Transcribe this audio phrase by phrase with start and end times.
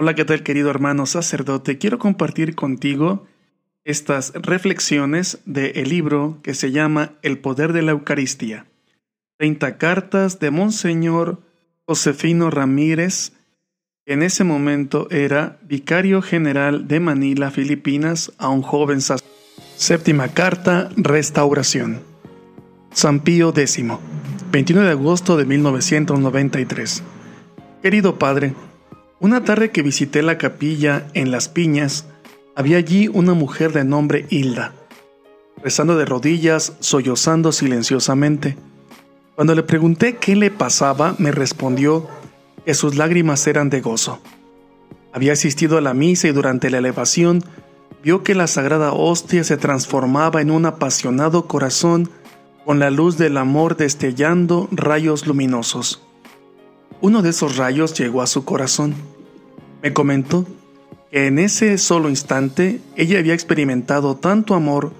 [0.00, 1.76] Hola, ¿qué tal querido hermano sacerdote?
[1.76, 3.26] Quiero compartir contigo
[3.82, 8.66] estas reflexiones del libro que se llama El poder de la Eucaristía.
[9.38, 11.42] 30 cartas de Monseñor
[11.84, 13.32] Josefino Ramírez,
[14.06, 19.34] que en ese momento era vicario general de Manila, Filipinas, a un joven sacerdote.
[19.74, 21.98] Séptima carta, Restauración.
[22.92, 23.82] San Pío X,
[24.52, 27.02] 29 de agosto de 1993.
[27.82, 28.54] Querido Padre,
[29.20, 32.06] una tarde que visité la capilla en Las Piñas,
[32.54, 34.72] había allí una mujer de nombre Hilda,
[35.62, 38.56] rezando de rodillas, sollozando silenciosamente.
[39.34, 42.08] Cuando le pregunté qué le pasaba, me respondió
[42.64, 44.20] que sus lágrimas eran de gozo.
[45.12, 47.42] Había asistido a la misa y durante la elevación
[48.02, 52.10] vio que la sagrada hostia se transformaba en un apasionado corazón
[52.64, 56.07] con la luz del amor destellando rayos luminosos.
[57.00, 58.94] Uno de esos rayos llegó a su corazón.
[59.82, 60.46] Me comentó
[61.12, 64.92] que en ese solo instante ella había experimentado tanto amor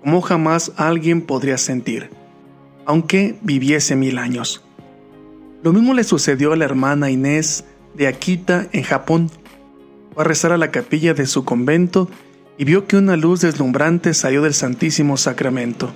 [0.00, 2.08] como jamás alguien podría sentir,
[2.86, 4.64] aunque viviese mil años.
[5.62, 9.30] Lo mismo le sucedió a la hermana Inés de Akita en Japón.
[10.14, 12.08] Fue a rezar a la capilla de su convento
[12.56, 15.92] y vio que una luz deslumbrante salió del Santísimo Sacramento.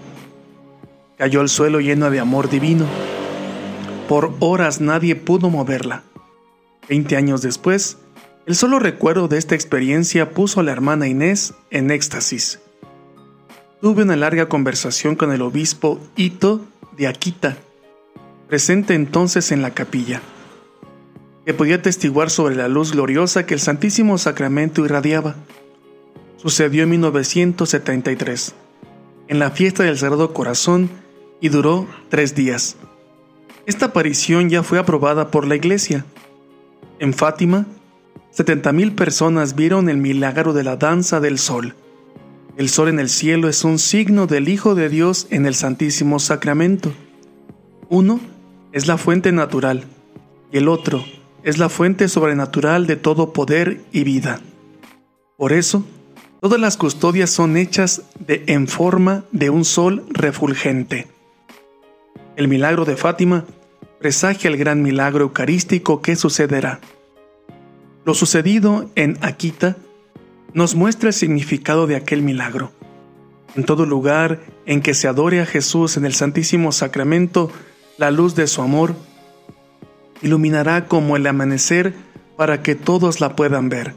[1.17, 2.85] Cayó al suelo lleno de amor divino
[4.09, 6.03] por horas nadie pudo moverla.
[6.89, 7.99] Veinte años después,
[8.47, 12.61] el solo recuerdo de esta experiencia puso a la hermana Inés en éxtasis.
[13.81, 16.65] Tuve una larga conversación con el obispo Ito
[16.97, 17.57] de Akita,
[18.49, 20.23] presente entonces en la capilla,
[21.45, 25.35] que podía testiguar sobre la luz gloriosa que el Santísimo Sacramento irradiaba.
[26.37, 28.55] Sucedió en 1973,
[29.29, 30.89] en la fiesta del Sagrado Corazón,
[31.41, 32.77] y duró tres días.
[33.67, 36.05] Esta aparición ya fue aprobada por la Iglesia.
[37.01, 37.67] En Fátima,
[38.33, 41.75] 70.000 personas vieron el milagro de la danza del sol.
[42.57, 46.21] El sol en el cielo es un signo del Hijo de Dios en el Santísimo
[46.21, 46.93] Sacramento.
[47.89, 48.21] Uno
[48.71, 49.83] es la fuente natural
[50.53, 51.05] y el otro
[51.43, 54.41] es la fuente sobrenatural de todo poder y vida.
[55.37, 55.85] Por eso,
[56.41, 61.09] todas las custodias son hechas de, en forma de un sol refulgente.
[62.37, 63.45] El milagro de Fátima
[63.99, 66.81] presagia el gran milagro eucarístico que sucederá.
[68.05, 69.77] Lo sucedido en Akita
[70.53, 72.73] nos muestra el significado de aquel milagro.
[73.57, 77.51] En todo lugar en que se adore a Jesús en el Santísimo Sacramento,
[77.99, 78.95] la luz de su amor
[80.23, 81.95] iluminará como el amanecer
[82.37, 83.95] para que todos la puedan ver.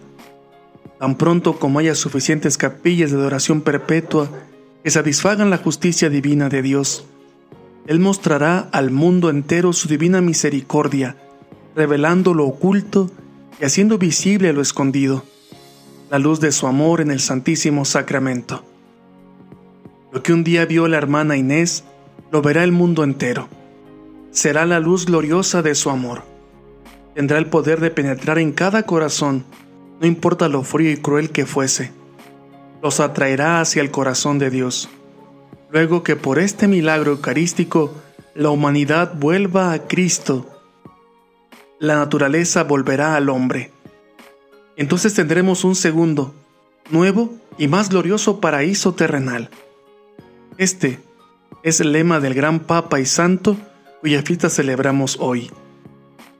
[0.99, 4.29] Tan pronto como haya suficientes capillas de adoración perpetua
[4.83, 7.05] que satisfagan la justicia divina de Dios,
[7.88, 11.16] él mostrará al mundo entero su divina misericordia,
[11.75, 13.09] revelando lo oculto
[13.59, 15.23] y haciendo visible lo escondido,
[16.09, 18.63] la luz de su amor en el Santísimo Sacramento.
[20.12, 21.84] Lo que un día vio la hermana Inés,
[22.31, 23.47] lo verá el mundo entero.
[24.31, 26.23] Será la luz gloriosa de su amor.
[27.16, 29.46] Tendrá el poder de penetrar en cada corazón,
[30.00, 31.91] no importa lo frío y cruel que fuese.
[32.81, 34.90] Los atraerá hacia el corazón de Dios
[35.72, 37.94] luego que por este milagro eucarístico
[38.35, 40.47] la humanidad vuelva a Cristo,
[41.80, 43.72] la naturaleza volverá al hombre.
[44.75, 46.34] Entonces tendremos un segundo,
[46.90, 49.50] nuevo y más glorioso paraíso terrenal.
[50.58, 51.00] Este
[51.63, 53.58] es el lema del gran Papa y Santo
[54.02, 55.52] cuya fiesta celebramos hoy.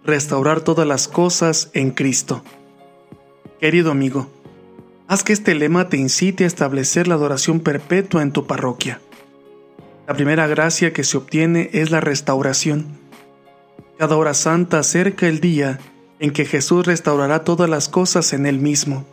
[0.06, 2.44] Restaurar todas las cosas en Cristo.
[3.60, 4.30] Querido amigo,
[5.08, 9.02] haz que este lema te incite a establecer la adoración perpetua en tu parroquia.
[10.10, 12.88] La primera gracia que se obtiene es la restauración.
[14.00, 15.78] Cada hora santa acerca el día
[16.18, 19.06] en que Jesús restaurará todas las cosas en Él mismo.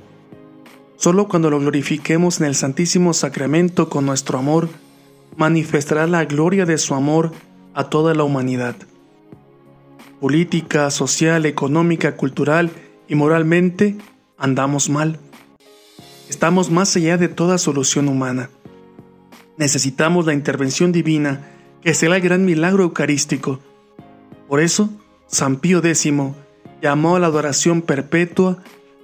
[0.97, 4.71] Solo cuando lo glorifiquemos en el Santísimo Sacramento con nuestro amor,
[5.37, 7.33] manifestará la gloria de su amor
[7.75, 8.77] a toda la humanidad.
[10.19, 12.71] Política, social, económica, cultural
[13.07, 13.99] y moralmente
[14.39, 15.19] andamos mal.
[16.31, 18.49] Estamos más allá de toda solución humana
[19.57, 21.49] necesitamos la intervención divina,
[21.83, 23.61] que será el gran milagro eucarístico.
[24.49, 24.91] Por eso,
[25.27, 26.09] San Pío X
[26.83, 28.59] llamó a la adoración perpetua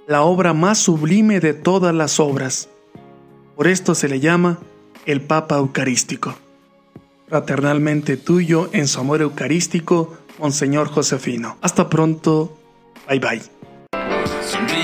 [0.07, 2.69] la obra más sublime de todas las obras.
[3.55, 4.59] Por esto se le llama
[5.05, 6.35] el Papa Eucarístico.
[7.27, 11.57] Fraternalmente tuyo en su amor eucarístico, Monseñor Josefino.
[11.61, 12.57] Hasta pronto.
[13.07, 14.82] Bye bye.